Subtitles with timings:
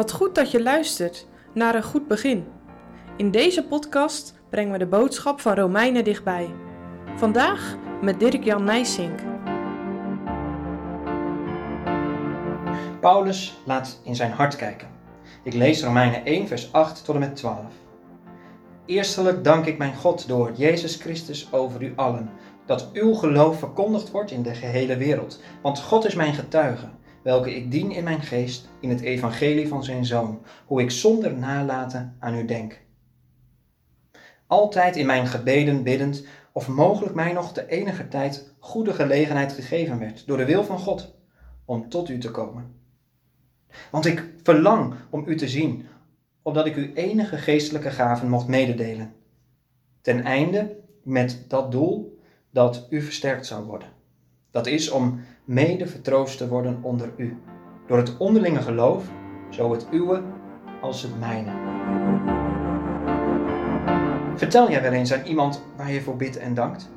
[0.00, 2.46] Wat goed dat je luistert naar een goed begin.
[3.16, 6.50] In deze podcast brengen we de boodschap van Romeinen dichtbij.
[7.16, 9.20] Vandaag met Dirk-Jan Nijsink.
[13.00, 14.88] Paulus laat in zijn hart kijken.
[15.42, 17.58] Ik lees Romeinen 1, vers 8 tot en met 12.
[18.86, 22.30] Eerstelijk dank ik mijn God door Jezus Christus over u allen,
[22.66, 25.40] dat uw geloof verkondigd wordt in de gehele wereld.
[25.62, 26.88] Want God is mijn getuige,
[27.22, 31.34] welke ik dien in mijn geest in het evangelie van zijn Zoon, hoe ik zonder
[31.34, 32.80] nalaten aan u denk.
[34.46, 39.98] Altijd in mijn gebeden biddend, of mogelijk mij nog de enige tijd goede gelegenheid gegeven
[39.98, 41.14] werd, door de wil van God,
[41.64, 42.74] om tot u te komen.
[43.90, 45.86] Want ik verlang om u te zien,
[46.42, 49.14] opdat ik u enige geestelijke gaven mocht mededelen.
[50.00, 53.88] Ten einde met dat doel dat u versterkt zou worden.
[54.50, 57.42] Dat is om mede vertroost te worden onder u,
[57.86, 59.04] door het onderlinge geloof,
[59.50, 60.22] zo het uwe
[60.80, 61.50] als het mijne.
[64.36, 66.90] Vertel jij wel eens aan iemand waar je voor bidt en dankt?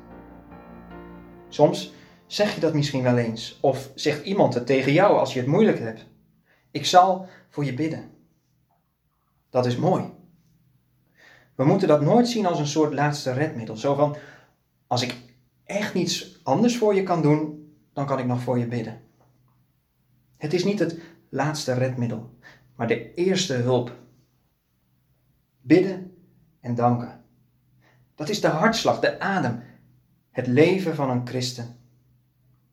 [1.49, 1.93] Soms
[2.25, 5.47] zeg je dat misschien wel eens, of zegt iemand het tegen jou als je het
[5.47, 6.05] moeilijk hebt.
[6.71, 8.11] Ik zal voor je bidden.
[9.49, 10.11] Dat is mooi.
[11.55, 13.77] We moeten dat nooit zien als een soort laatste redmiddel.
[13.77, 14.15] Zo van,
[14.88, 15.15] als ik
[15.66, 19.02] echt niets anders voor je kan doen, dan kan ik nog voor je bidden.
[20.38, 22.38] Het is niet het laatste redmiddel,
[22.75, 23.97] maar de eerste hulp.
[25.61, 26.17] Bidden
[26.59, 27.23] en danken.
[28.16, 29.64] Dat is de hartslag, de adem,
[30.31, 31.78] het leven van een christen.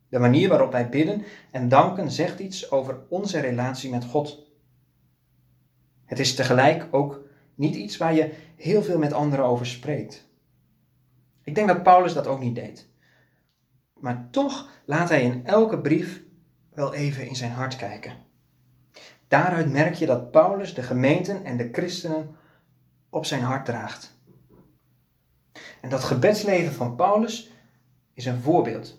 [0.09, 4.47] De manier waarop wij bidden en danken zegt iets over onze relatie met God.
[6.05, 7.21] Het is tegelijk ook
[7.55, 10.29] niet iets waar je heel veel met anderen over spreekt.
[11.51, 12.89] Ik denk dat Paulus dat ook niet deed.
[13.95, 16.23] Maar toch laat hij in elke brief
[16.73, 18.13] wel even in zijn hart kijken.
[19.29, 22.37] Daaruit merk je dat Paulus de gemeenten en de christenen
[23.09, 24.19] op zijn hart draagt.
[25.81, 27.53] En dat gebedsleven van Paulus
[28.15, 28.99] is een voorbeeld.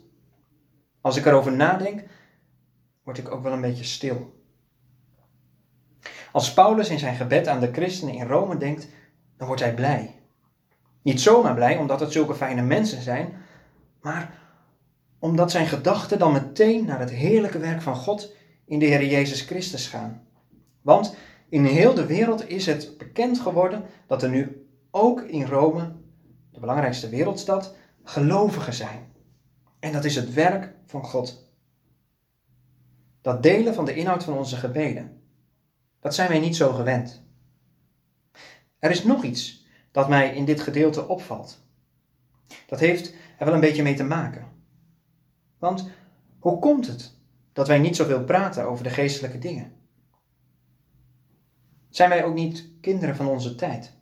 [1.02, 2.04] Als ik erover nadenk,
[3.04, 4.44] word ik ook wel een beetje stil.
[6.32, 8.88] Als Paulus in zijn gebed aan de christenen in Rome denkt,
[9.38, 10.21] dan wordt hij blij.
[11.02, 13.34] Niet zomaar blij omdat het zulke fijne mensen zijn,
[14.02, 14.40] maar
[15.20, 18.34] omdat zijn gedachten dan meteen naar het heerlijke werk van God
[18.66, 20.28] in de Heer Jezus Christus gaan.
[20.82, 21.16] Want
[21.50, 25.96] in heel de wereld is het bekend geworden dat er nu ook in Rome,
[26.52, 29.14] de belangrijkste wereldstad, gelovigen zijn.
[29.80, 31.50] En dat is het werk van God.
[33.22, 35.22] Dat delen van de inhoud van onze gebeden,
[36.00, 37.24] dat zijn wij niet zo gewend.
[38.80, 39.61] Er is nog iets
[39.92, 41.60] dat mij in dit gedeelte opvalt.
[42.68, 44.48] Dat heeft er wel een beetje mee te maken.
[45.58, 45.90] Want
[46.40, 47.14] hoe komt het
[47.54, 49.72] dat wij niet zoveel praten over de geestelijke dingen?
[51.90, 53.94] Zijn wij ook niet kinderen van onze tijd?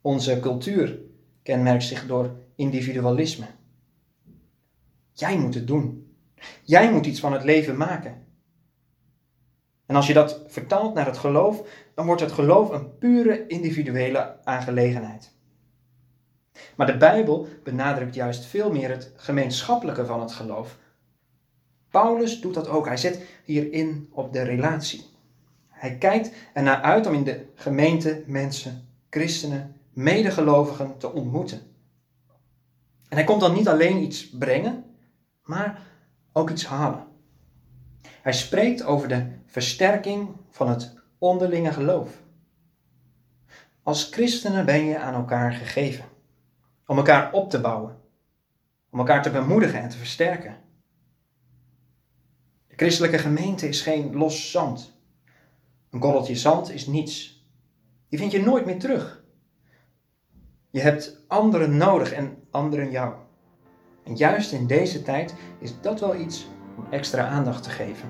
[0.00, 0.98] Onze cultuur
[1.42, 3.46] kenmerkt zich door individualisme.
[5.12, 6.16] Jij moet het doen.
[6.62, 8.26] Jij moet iets van het leven maken.
[9.88, 11.62] En als je dat vertaalt naar het geloof,
[11.94, 15.32] dan wordt het geloof een pure individuele aangelegenheid.
[16.76, 20.76] Maar de Bijbel benadrukt juist veel meer het gemeenschappelijke van het geloof.
[21.90, 22.86] Paulus doet dat ook.
[22.86, 25.06] Hij zet hierin op de relatie.
[25.68, 31.60] Hij kijkt ernaar uit om in de gemeente mensen, christenen, medegelovigen te ontmoeten.
[33.08, 34.84] En hij komt dan niet alleen iets brengen,
[35.42, 35.82] maar
[36.32, 37.07] ook iets halen.
[38.28, 42.22] Hij spreekt over de versterking van het onderlinge geloof.
[43.82, 46.04] Als christenen ben je aan elkaar gegeven.
[46.86, 48.00] Om elkaar op te bouwen.
[48.90, 50.56] Om elkaar te bemoedigen en te versterken.
[52.66, 55.00] De christelijke gemeente is geen los zand.
[55.90, 57.46] Een korreltje zand is niets.
[58.08, 59.24] Die vind je nooit meer terug.
[60.70, 63.14] Je hebt anderen nodig en anderen jou.
[64.04, 66.46] En juist in deze tijd is dat wel iets
[66.78, 68.08] om extra aandacht te geven.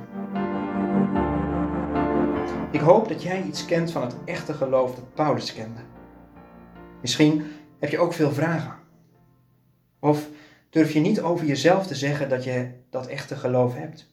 [2.71, 5.81] Ik hoop dat jij iets kent van het echte geloof dat Paulus kende.
[7.01, 7.45] Misschien
[7.79, 8.75] heb je ook veel vragen.
[10.01, 10.29] Of
[10.71, 14.13] durf je niet over jezelf te zeggen dat je dat echte geloof hebt?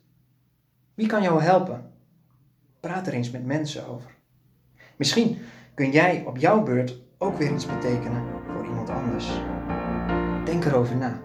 [0.93, 1.91] Wie kan jou helpen?
[2.79, 4.11] Praat er eens met mensen over.
[4.95, 5.37] Misschien
[5.73, 8.23] kun jij op jouw beurt ook weer iets betekenen
[8.53, 9.31] voor iemand anders.
[10.45, 11.19] Denk erover na.